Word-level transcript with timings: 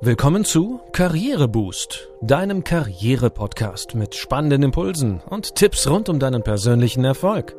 Willkommen 0.00 0.44
zu 0.44 0.80
Karriereboost, 0.92 2.08
deinem 2.20 2.62
Karriere-Podcast 2.62 3.96
mit 3.96 4.14
spannenden 4.14 4.62
Impulsen 4.62 5.20
und 5.28 5.56
Tipps 5.56 5.88
rund 5.88 6.08
um 6.08 6.20
deinen 6.20 6.44
persönlichen 6.44 7.04
Erfolg. 7.04 7.56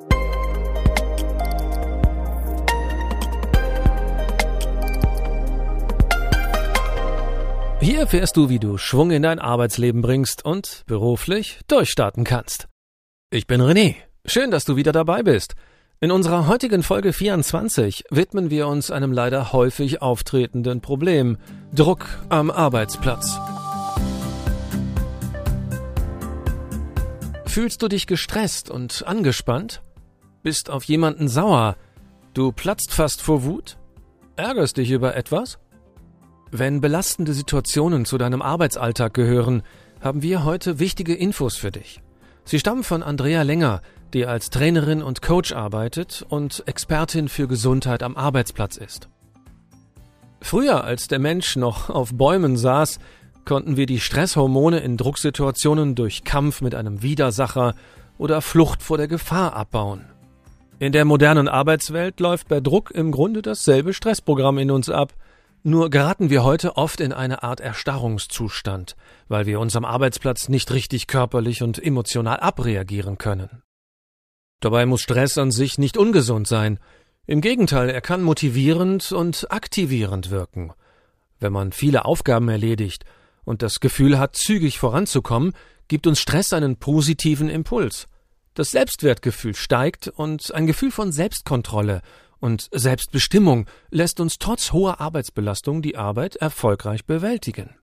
Hier 7.81 7.99
erfährst 7.99 8.38
du, 8.38 8.47
wie 8.47 8.60
du 8.60 8.78
Schwung 8.78 9.12
in 9.12 9.24
dein 9.24 9.40
Arbeitsleben 9.40 10.01
bringst 10.01 10.46
und 10.46 10.83
beruflich 10.85 11.60
durchstarten 11.67 12.24
kannst. 12.24 12.69
Ich 13.31 13.47
bin 13.47 13.60
René. 13.60 13.96
Schön, 14.24 14.49
dass 14.49 14.63
du 14.63 14.78
wieder 14.78 14.94
dabei 14.94 15.24
bist. 15.24 15.56
In 16.02 16.12
unserer 16.12 16.48
heutigen 16.48 16.81
Folge 16.81 17.12
24 17.12 18.05
widmen 18.09 18.49
wir 18.49 18.70
uns 18.70 18.90
einem 18.90 19.12
leider 19.12 19.52
häufig 19.52 20.02
auftretenden 20.02 20.80
Problem 20.80 21.38
Druck 21.76 22.05
am 22.30 22.49
Arbeitsplatz. 22.49 23.38
Fühlst 27.45 27.81
du 27.81 27.90
dich 27.90 28.07
gestresst 28.07 28.70
und 28.70 29.05
angespannt? 29.05 29.81
Bist 30.41 30.70
auf 30.70 30.85
jemanden 30.85 31.27
sauer? 31.27 31.76
Du 32.34 32.54
platzt 32.54 32.93
fast 32.93 33.21
vor 33.21 33.43
Wut? 33.43 33.77
Ärgerst 34.38 34.77
dich 34.77 34.91
über 34.91 35.18
etwas? 35.18 35.59
Wenn 36.49 36.79
belastende 36.79 37.34
Situationen 37.34 38.05
zu 38.05 38.18
deinem 38.18 38.41
Arbeitsalltag 38.41 39.13
gehören, 39.13 39.63
haben 39.99 40.21
wir 40.21 40.45
heute 40.45 40.79
wichtige 40.79 41.13
Infos 41.13 41.57
für 41.57 41.71
dich. 41.71 42.02
Sie 42.45 42.57
stammen 42.57 42.85
von 42.85 43.04
Andrea 43.04 43.41
Länger, 43.41 43.81
die 44.13 44.26
als 44.26 44.49
Trainerin 44.49 45.02
und 45.04 45.22
Coach 45.22 45.52
arbeitet 45.52 46.26
und 46.27 46.63
Expertin 46.66 47.30
für 47.30 47.48
Gesundheit 47.48 48.04
am 48.04 48.16
Arbeitsplatz 48.16 48.77
ist. 48.77 49.09
Früher, 50.41 50.84
als 50.84 51.08
der 51.08 51.20
Mensch 51.20 51.55
noch 51.55 51.90
auf 51.90 52.13
Bäumen 52.13 52.58
saß, 52.58 52.99
konnten 53.45 53.77
wir 53.77 53.85
die 53.85 53.99
Stresshormone 53.99 54.80
in 54.80 54.98
Drucksituationen 54.98 55.96
durch 55.96 56.24
Kampf 56.24 56.62
mit 56.62 56.76
einem 56.76 57.01
Widersacher 57.01 57.74
oder 58.18 58.41
Flucht 58.41 58.84
vor 58.84 58.98
der 58.98 59.07
Gefahr 59.07 59.55
abbauen. 59.55 60.05
In 60.77 60.91
der 60.91 61.04
modernen 61.04 61.48
Arbeitswelt 61.48 62.20
läuft 62.20 62.48
bei 62.48 62.62
Druck 62.62 62.91
im 62.91 63.12
Grunde 63.12 63.41
dasselbe 63.41 63.94
Stressprogramm 63.94 64.60
in 64.60 64.72
uns 64.72 64.90
ab, 64.90 65.14
nur 65.62 65.90
geraten 65.90 66.30
wir 66.30 66.44
heute 66.46 66.78
oft 66.78 67.02
in 67.02 67.12
eine 67.12 67.44
Art 67.44 67.60
Erstarrungszustand, 67.60 68.96
weil 69.28 69.46
wir 69.46 69.60
uns 69.60 69.76
am 69.76 69.84
Arbeitsplatz 69.84 70.48
nicht 70.48 70.72
richtig 70.72 71.08
körperlich 71.08 71.64
und 71.64 71.84
emotional 71.84 72.40
abreagieren 72.40 73.18
können. 73.18 73.62
Dabei 74.60 74.86
muss 74.86 75.02
Stress 75.02 75.38
an 75.38 75.52
sich 75.52 75.78
nicht 75.78 75.98
ungesund 75.98 76.48
sein. 76.48 76.80
Im 77.26 77.42
Gegenteil, 77.42 77.90
er 77.90 78.02
kann 78.02 78.22
motivierend 78.22 79.12
und 79.12 79.52
aktivierend 79.52 80.32
wirken. 80.32 80.74
Wenn 81.40 81.54
man 81.54 81.72
viele 81.72 82.06
Aufgaben 82.06 82.50
erledigt 82.50 83.06
und 83.46 83.62
das 83.62 83.80
Gefühl 83.80 84.20
hat, 84.20 84.36
zügig 84.36 84.80
voranzukommen, 84.80 85.54
gibt 85.88 86.08
uns 86.08 86.20
Stress 86.20 86.54
einen 86.54 86.78
positiven 86.78 87.50
Impuls. 87.50 88.08
Das 88.54 88.72
Selbstwertgefühl 88.72 89.56
steigt 89.56 90.10
und 90.10 90.54
ein 90.54 90.68
Gefühl 90.68 90.92
von 90.92 91.12
Selbstkontrolle 91.12 92.02
und 92.40 92.68
Selbstbestimmung 92.72 93.68
lässt 93.90 94.20
uns 94.20 94.38
trotz 94.38 94.73
hoher 94.73 95.00
Arbeitsbelastung 95.00 95.82
die 95.82 95.98
Arbeit 95.98 96.36
erfolgreich 96.36 97.06
bewältigen. 97.06 97.76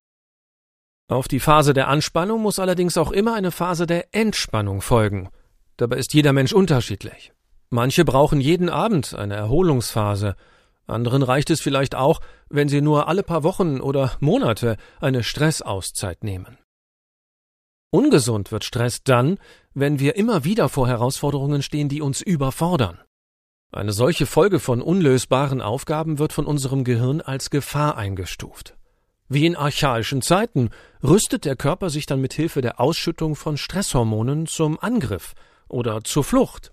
Auf 1.09 1.29
die 1.29 1.41
Phase 1.41 1.73
der 1.73 1.89
Anspannung 1.89 2.43
muss 2.43 2.59
allerdings 2.59 2.99
auch 2.99 3.13
immer 3.13 3.35
eine 3.35 3.53
Phase 3.53 3.87
der 3.87 4.15
Entspannung 4.15 4.81
folgen. 4.81 5.31
Dabei 5.77 5.97
ist 5.97 6.15
jeder 6.15 6.33
Mensch 6.33 6.53
unterschiedlich. 6.53 7.33
Manche 7.71 8.05
brauchen 8.05 8.41
jeden 8.41 8.69
Abend 8.69 9.15
eine 9.15 9.35
Erholungsphase, 9.35 10.37
anderen 10.87 11.23
reicht 11.23 11.51
es 11.51 11.61
vielleicht 11.61 11.95
auch, 11.95 12.21
wenn 12.49 12.69
sie 12.69 12.81
nur 12.81 13.09
alle 13.09 13.23
paar 13.23 13.43
Wochen 13.43 13.81
oder 13.81 14.13
Monate 14.21 14.77
eine 15.01 15.25
Stressauszeit 15.25 16.23
nehmen. 16.23 16.59
Ungesund 17.91 18.53
wird 18.53 18.65
Stress 18.65 19.03
dann, 19.03 19.39
wenn 19.75 19.99
wir 19.99 20.17
immer 20.17 20.45
wieder 20.45 20.69
vor 20.69 20.87
Herausforderungen 20.87 21.63
stehen, 21.63 21.89
die 21.89 22.03
uns 22.03 22.21
überfordern. 22.21 23.01
Eine 23.73 23.93
solche 23.93 24.27
Folge 24.27 24.61
von 24.61 24.81
unlösbaren 24.81 25.61
Aufgaben 25.61 26.19
wird 26.19 26.33
von 26.33 26.47
unserem 26.47 26.85
Gehirn 26.85 27.21
als 27.21 27.51
Gefahr 27.51 27.97
eingestuft. 27.97 28.77
Wie 29.29 29.45
in 29.45 29.57
archaischen 29.57 30.23
Zeiten 30.23 30.71
rüstet 31.03 31.45
der 31.45 31.57
Körper 31.57 31.91
sich 31.91 32.07
dann 32.07 32.21
mit 32.21 32.33
Hilfe 32.33 32.61
der 32.61 32.81
Ausschüttung 32.81 33.35
von 33.35 33.57
Stresshormonen 33.57 34.47
zum 34.47 34.79
Angriff 34.79 35.35
oder 35.69 36.03
zur 36.05 36.25
Flucht. 36.25 36.73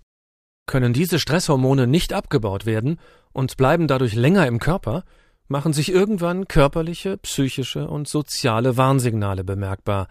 Können 0.66 0.92
diese 0.92 1.18
Stresshormone 1.18 1.86
nicht 1.86 2.12
abgebaut 2.12 2.66
werden 2.66 2.98
und 3.32 3.56
bleiben 3.56 3.86
dadurch 3.86 4.14
länger 4.14 4.46
im 4.46 4.58
Körper, 4.58 5.04
machen 5.48 5.72
sich 5.72 5.90
irgendwann 5.90 6.48
körperliche, 6.48 7.18
psychische 7.18 7.88
und 7.88 8.08
soziale 8.08 8.76
Warnsignale 8.76 9.44
bemerkbar, 9.44 10.08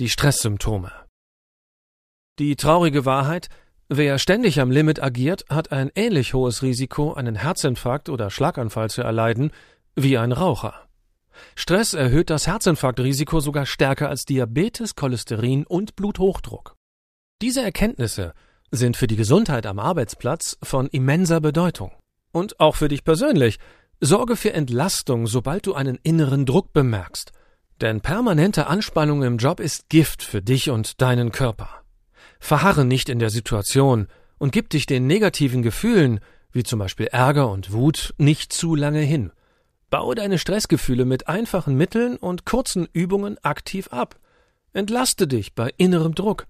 die 0.00 0.08
Stresssymptome. 0.08 0.90
Die 2.40 2.56
traurige 2.56 3.04
Wahrheit, 3.04 3.48
wer 3.88 4.18
ständig 4.18 4.60
am 4.60 4.72
Limit 4.72 5.00
agiert, 5.00 5.44
hat 5.48 5.70
ein 5.70 5.92
ähnlich 5.94 6.34
hohes 6.34 6.62
Risiko, 6.62 7.12
einen 7.12 7.36
Herzinfarkt 7.36 8.08
oder 8.08 8.30
Schlaganfall 8.30 8.90
zu 8.90 9.02
erleiden, 9.02 9.52
wie 9.94 10.18
ein 10.18 10.32
Raucher. 10.32 10.88
Stress 11.54 11.94
erhöht 11.94 12.30
das 12.30 12.46
Herzinfarktrisiko 12.46 13.38
sogar 13.38 13.66
stärker 13.66 14.08
als 14.08 14.24
Diabetes, 14.24 14.96
Cholesterin 14.96 15.64
und 15.64 15.94
Bluthochdruck. 15.94 16.76
Diese 17.44 17.60
Erkenntnisse 17.60 18.32
sind 18.70 18.96
für 18.96 19.06
die 19.06 19.16
Gesundheit 19.16 19.66
am 19.66 19.78
Arbeitsplatz 19.78 20.56
von 20.62 20.86
immenser 20.86 21.42
Bedeutung. 21.42 21.92
Und 22.32 22.58
auch 22.58 22.74
für 22.74 22.88
dich 22.88 23.04
persönlich. 23.04 23.58
Sorge 24.00 24.36
für 24.36 24.54
Entlastung, 24.54 25.26
sobald 25.26 25.66
du 25.66 25.74
einen 25.74 25.98
inneren 26.02 26.46
Druck 26.46 26.72
bemerkst. 26.72 27.32
Denn 27.82 28.00
permanente 28.00 28.66
Anspannung 28.66 29.22
im 29.22 29.36
Job 29.36 29.60
ist 29.60 29.90
Gift 29.90 30.22
für 30.22 30.40
dich 30.40 30.70
und 30.70 31.02
deinen 31.02 31.32
Körper. 31.32 31.68
Verharre 32.40 32.86
nicht 32.86 33.10
in 33.10 33.18
der 33.18 33.28
Situation 33.28 34.08
und 34.38 34.52
gib 34.52 34.70
dich 34.70 34.86
den 34.86 35.06
negativen 35.06 35.60
Gefühlen, 35.60 36.20
wie 36.50 36.62
zum 36.62 36.78
Beispiel 36.78 37.08
Ärger 37.08 37.50
und 37.50 37.72
Wut, 37.74 38.14
nicht 38.16 38.54
zu 38.54 38.74
lange 38.74 39.00
hin. 39.00 39.32
Baue 39.90 40.14
deine 40.14 40.38
Stressgefühle 40.38 41.04
mit 41.04 41.28
einfachen 41.28 41.76
Mitteln 41.76 42.16
und 42.16 42.46
kurzen 42.46 42.88
Übungen 42.94 43.36
aktiv 43.44 43.88
ab. 43.88 44.18
Entlaste 44.72 45.28
dich 45.28 45.54
bei 45.54 45.74
innerem 45.76 46.14
Druck 46.14 46.46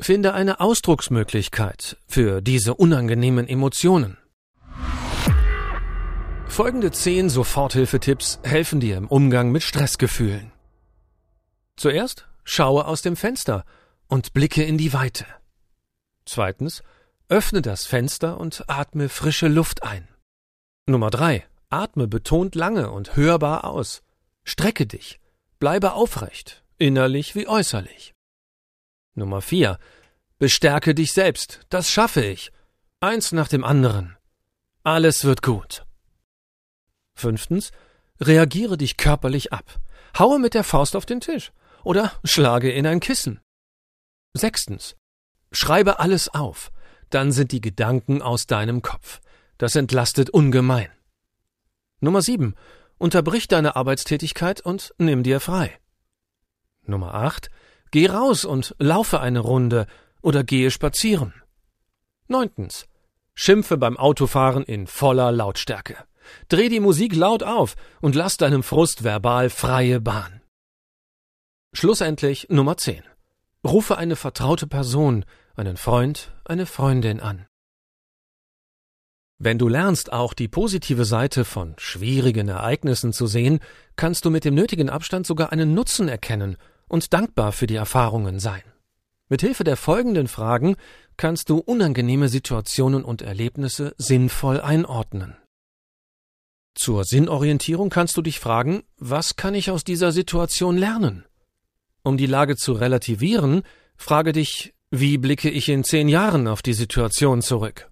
Finde 0.00 0.32
eine 0.32 0.60
Ausdrucksmöglichkeit 0.60 1.96
für 2.06 2.40
diese 2.40 2.74
unangenehmen 2.74 3.48
Emotionen. 3.48 4.16
Folgende 6.46 6.92
zehn 6.92 7.28
Soforthilfetipps 7.28 8.38
helfen 8.42 8.80
dir 8.80 8.96
im 8.96 9.08
Umgang 9.08 9.50
mit 9.50 9.62
Stressgefühlen. 9.62 10.52
Zuerst 11.76 12.28
schaue 12.44 12.86
aus 12.86 13.02
dem 13.02 13.16
Fenster 13.16 13.64
und 14.06 14.32
blicke 14.32 14.62
in 14.64 14.78
die 14.78 14.92
Weite. 14.92 15.26
Zweitens, 16.24 16.82
öffne 17.28 17.60
das 17.60 17.84
Fenster 17.84 18.38
und 18.38 18.64
atme 18.68 19.08
frische 19.08 19.48
Luft 19.48 19.82
ein. 19.82 20.08
Nummer 20.86 21.10
drei, 21.10 21.44
atme 21.70 22.08
betont 22.08 22.54
lange 22.54 22.90
und 22.90 23.16
hörbar 23.16 23.64
aus. 23.64 24.02
Strecke 24.44 24.86
dich. 24.86 25.20
Bleibe 25.58 25.92
aufrecht, 25.92 26.64
innerlich 26.78 27.34
wie 27.34 27.46
äußerlich. 27.46 28.14
Nummer 29.18 29.42
vier. 29.42 29.78
Bestärke 30.38 30.94
dich 30.94 31.12
selbst. 31.12 31.60
Das 31.68 31.90
schaffe 31.90 32.24
ich. 32.24 32.50
Eins 33.00 33.32
nach 33.32 33.48
dem 33.48 33.64
anderen. 33.64 34.16
Alles 34.84 35.24
wird 35.24 35.42
gut. 35.42 35.84
Fünftens. 37.14 37.70
Reagiere 38.20 38.78
dich 38.78 38.96
körperlich 38.96 39.52
ab. 39.52 39.78
Haue 40.18 40.38
mit 40.38 40.54
der 40.54 40.64
Faust 40.64 40.96
auf 40.96 41.06
den 41.06 41.20
Tisch 41.20 41.52
oder 41.84 42.12
schlage 42.24 42.70
in 42.70 42.86
ein 42.86 43.00
Kissen. 43.00 43.40
Sechstens. 44.34 44.96
Schreibe 45.52 45.98
alles 45.98 46.28
auf. 46.34 46.70
Dann 47.10 47.32
sind 47.32 47.52
die 47.52 47.60
Gedanken 47.60 48.22
aus 48.22 48.46
deinem 48.46 48.82
Kopf. 48.82 49.20
Das 49.56 49.76
entlastet 49.76 50.30
ungemein. 50.30 50.90
Nummer 52.00 52.22
sieben. 52.22 52.54
Unterbrich 52.98 53.48
deine 53.48 53.76
Arbeitstätigkeit 53.76 54.60
und 54.60 54.94
nimm 54.98 55.22
dir 55.22 55.40
frei. 55.40 55.78
Nummer 56.82 57.14
acht. 57.14 57.50
Geh 57.90 58.06
raus 58.06 58.44
und 58.44 58.74
laufe 58.78 59.20
eine 59.20 59.40
Runde 59.40 59.86
oder 60.20 60.44
gehe 60.44 60.70
spazieren. 60.70 61.32
Neuntens. 62.26 62.86
Schimpfe 63.34 63.76
beim 63.76 63.96
Autofahren 63.96 64.64
in 64.64 64.86
voller 64.86 65.32
Lautstärke. 65.32 65.96
Dreh 66.48 66.68
die 66.68 66.80
Musik 66.80 67.14
laut 67.14 67.42
auf 67.42 67.76
und 68.00 68.14
lass 68.14 68.36
deinem 68.36 68.62
Frust 68.62 69.04
verbal 69.04 69.48
freie 69.48 70.00
Bahn. 70.00 70.42
Schlussendlich 71.72 72.48
Nummer 72.50 72.76
10. 72.76 73.02
Rufe 73.64 73.96
eine 73.96 74.16
vertraute 74.16 74.66
Person, 74.66 75.24
einen 75.56 75.76
Freund, 75.76 76.32
eine 76.44 76.66
Freundin 76.66 77.20
an. 77.20 77.46
Wenn 79.38 79.58
du 79.58 79.68
lernst, 79.68 80.12
auch 80.12 80.34
die 80.34 80.48
positive 80.48 81.04
Seite 81.04 81.44
von 81.44 81.74
schwierigen 81.78 82.48
Ereignissen 82.48 83.12
zu 83.12 83.28
sehen, 83.28 83.60
kannst 83.94 84.24
du 84.24 84.30
mit 84.30 84.44
dem 84.44 84.54
nötigen 84.54 84.90
Abstand 84.90 85.26
sogar 85.26 85.52
einen 85.52 85.74
Nutzen 85.74 86.08
erkennen 86.08 86.56
und 86.88 87.12
dankbar 87.12 87.52
für 87.52 87.66
die 87.66 87.76
Erfahrungen 87.76 88.40
sein. 88.40 88.62
Mit 89.28 89.42
Hilfe 89.42 89.64
der 89.64 89.76
folgenden 89.76 90.26
Fragen 90.26 90.76
kannst 91.16 91.50
du 91.50 91.58
unangenehme 91.58 92.28
Situationen 92.28 93.04
und 93.04 93.22
Erlebnisse 93.22 93.94
sinnvoll 93.98 94.60
einordnen. 94.60 95.36
Zur 96.74 97.04
Sinnorientierung 97.04 97.90
kannst 97.90 98.16
du 98.16 98.22
dich 98.22 98.38
fragen, 98.38 98.84
was 98.96 99.36
kann 99.36 99.54
ich 99.54 99.70
aus 99.70 99.84
dieser 99.84 100.12
Situation 100.12 100.76
lernen? 100.78 101.24
Um 102.02 102.16
die 102.16 102.26
Lage 102.26 102.56
zu 102.56 102.72
relativieren, 102.72 103.62
frage 103.96 104.32
dich, 104.32 104.74
wie 104.90 105.18
blicke 105.18 105.50
ich 105.50 105.68
in 105.68 105.84
zehn 105.84 106.08
Jahren 106.08 106.48
auf 106.48 106.62
die 106.62 106.72
Situation 106.72 107.42
zurück? 107.42 107.90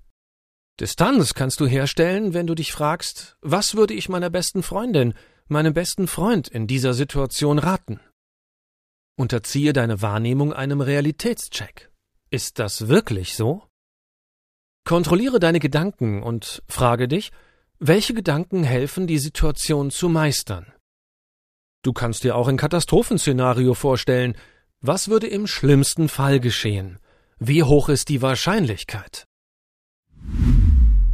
Distanz 0.78 1.34
kannst 1.34 1.60
du 1.60 1.66
herstellen, 1.66 2.32
wenn 2.32 2.46
du 2.46 2.54
dich 2.54 2.72
fragst, 2.72 3.37
was 3.42 3.75
würde 3.75 3.92
ich 3.92 4.08
meiner 4.08 4.31
besten 4.31 4.62
Freundin, 4.62 5.14
meinem 5.49 5.75
besten 5.75 6.06
Freund 6.06 6.49
in 6.49 6.66
dieser 6.66 6.94
Situation 6.94 7.58
raten? 7.58 8.00
Unterziehe 9.18 9.72
deine 9.72 10.02
Wahrnehmung 10.02 10.52
einem 10.52 10.80
Realitätscheck. 10.80 11.90
Ist 12.30 12.58
das 12.58 12.88
wirklich 12.88 13.34
so? 13.34 13.62
Kontrolliere 14.84 15.40
deine 15.40 15.58
Gedanken 15.58 16.22
und 16.22 16.62
frage 16.68 17.08
dich, 17.08 17.32
welche 17.78 18.14
Gedanken 18.14 18.62
helfen, 18.62 19.06
die 19.06 19.18
Situation 19.18 19.90
zu 19.90 20.08
meistern? 20.08 20.72
Du 21.82 21.92
kannst 21.92 22.24
dir 22.24 22.36
auch 22.36 22.48
ein 22.48 22.56
Katastrophenszenario 22.56 23.74
vorstellen. 23.74 24.36
Was 24.80 25.08
würde 25.08 25.28
im 25.28 25.46
schlimmsten 25.46 26.08
Fall 26.08 26.40
geschehen? 26.40 26.98
Wie 27.38 27.62
hoch 27.62 27.88
ist 27.88 28.08
die 28.08 28.22
Wahrscheinlichkeit? 28.22 29.26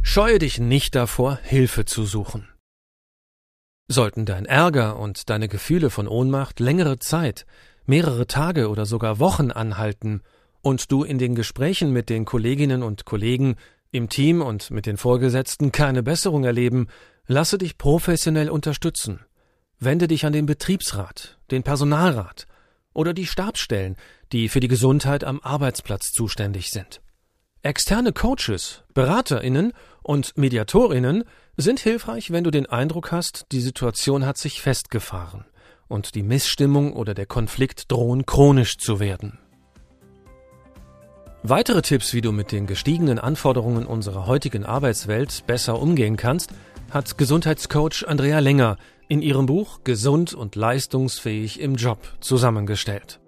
Scheue 0.01 0.39
dich 0.39 0.59
nicht 0.59 0.95
davor, 0.95 1.39
Hilfe 1.43 1.85
zu 1.85 2.05
suchen. 2.05 2.49
Sollten 3.87 4.25
dein 4.25 4.45
Ärger 4.45 4.97
und 4.97 5.29
deine 5.29 5.47
Gefühle 5.47 5.89
von 5.89 6.07
Ohnmacht 6.07 6.59
längere 6.59 6.99
Zeit, 6.99 7.45
mehrere 7.85 8.27
Tage 8.27 8.69
oder 8.69 8.85
sogar 8.85 9.19
Wochen 9.19 9.51
anhalten 9.51 10.21
und 10.61 10.91
du 10.91 11.03
in 11.03 11.17
den 11.17 11.35
Gesprächen 11.35 11.91
mit 11.91 12.09
den 12.09 12.25
Kolleginnen 12.25 12.83
und 12.83 13.05
Kollegen 13.05 13.55
im 13.91 14.09
Team 14.09 14.41
und 14.41 14.71
mit 14.71 14.85
den 14.85 14.97
Vorgesetzten 14.97 15.71
keine 15.71 16.01
Besserung 16.01 16.45
erleben, 16.45 16.87
lasse 17.27 17.57
dich 17.57 17.77
professionell 17.77 18.49
unterstützen. 18.49 19.19
Wende 19.79 20.07
dich 20.07 20.25
an 20.25 20.33
den 20.33 20.45
Betriebsrat, 20.45 21.37
den 21.51 21.63
Personalrat 21.63 22.47
oder 22.93 23.13
die 23.13 23.27
Stabsstellen, 23.27 23.97
die 24.31 24.49
für 24.49 24.59
die 24.59 24.67
Gesundheit 24.67 25.23
am 25.23 25.41
Arbeitsplatz 25.41 26.11
zuständig 26.11 26.69
sind. 26.69 27.01
Externe 27.61 28.13
Coaches, 28.13 28.83
Beraterinnen 28.93 29.73
und 30.01 30.37
Mediatorinnen 30.37 31.23
sind 31.55 31.79
hilfreich, 31.79 32.31
wenn 32.31 32.43
du 32.43 32.51
den 32.51 32.65
Eindruck 32.65 33.11
hast, 33.11 33.45
die 33.51 33.61
Situation 33.61 34.25
hat 34.25 34.37
sich 34.37 34.61
festgefahren 34.61 35.45
und 35.87 36.15
die 36.15 36.23
Missstimmung 36.23 36.93
oder 36.93 37.13
der 37.13 37.25
Konflikt 37.25 37.91
drohen 37.91 38.25
chronisch 38.25 38.77
zu 38.77 38.99
werden. 38.99 39.39
Weitere 41.43 41.81
Tipps, 41.81 42.13
wie 42.13 42.21
du 42.21 42.31
mit 42.31 42.51
den 42.53 42.67
gestiegenen 42.67 43.19
Anforderungen 43.19 43.85
unserer 43.85 44.27
heutigen 44.27 44.65
Arbeitswelt 44.65 45.45
besser 45.45 45.81
umgehen 45.81 46.15
kannst, 46.15 46.51
hat 46.89 47.17
Gesundheitscoach 47.17 48.05
Andrea 48.07 48.39
Länger 48.39 48.77
in 49.09 49.21
ihrem 49.21 49.45
Buch 49.45 49.81
Gesund 49.83 50.33
und 50.33 50.55
leistungsfähig 50.55 51.59
im 51.59 51.75
Job 51.75 51.99
zusammengestellt. 52.21 53.19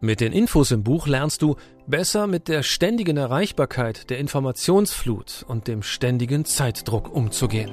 Mit 0.00 0.20
den 0.20 0.32
Infos 0.32 0.70
im 0.70 0.84
Buch 0.84 1.08
lernst 1.08 1.42
du 1.42 1.56
besser 1.88 2.28
mit 2.28 2.46
der 2.46 2.62
ständigen 2.62 3.16
Erreichbarkeit, 3.16 4.10
der 4.10 4.18
Informationsflut 4.18 5.44
und 5.48 5.66
dem 5.66 5.82
ständigen 5.82 6.44
Zeitdruck 6.44 7.12
umzugehen. 7.12 7.72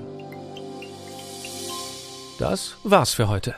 Das 2.39 2.77
war's 2.83 3.13
für 3.13 3.27
heute. 3.27 3.55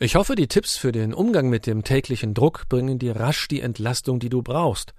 Ich 0.00 0.14
hoffe, 0.14 0.36
die 0.36 0.46
Tipps 0.46 0.76
für 0.76 0.92
den 0.92 1.12
Umgang 1.12 1.48
mit 1.48 1.66
dem 1.66 1.82
täglichen 1.82 2.32
Druck 2.32 2.68
bringen 2.68 3.00
dir 3.00 3.16
rasch 3.16 3.48
die 3.48 3.60
Entlastung, 3.60 4.20
die 4.20 4.28
du 4.28 4.42
brauchst. 4.42 4.94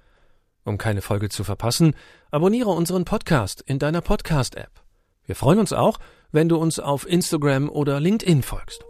Um 0.65 0.77
keine 0.77 1.01
Folge 1.01 1.29
zu 1.29 1.45
verpassen, 1.45 1.95
abonniere 2.31 2.71
unseren 2.71 3.05
Podcast 3.05 3.63
in 3.65 3.79
deiner 3.79 4.01
Podcast-App. 4.01 4.71
Wir 5.25 5.35
freuen 5.35 5.59
uns 5.59 5.71
auch, 5.71 5.99
wenn 6.31 6.49
du 6.49 6.57
uns 6.57 6.79
auf 6.79 7.07
Instagram 7.07 7.69
oder 7.69 8.01
LinkedIn 8.01 8.43
folgst. 8.43 8.83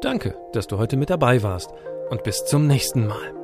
Danke, 0.00 0.36
dass 0.52 0.68
du 0.68 0.78
heute 0.78 0.96
mit 0.96 1.10
dabei 1.10 1.42
warst 1.42 1.70
und 2.10 2.22
bis 2.22 2.44
zum 2.44 2.68
nächsten 2.68 3.08
Mal. 3.08 3.43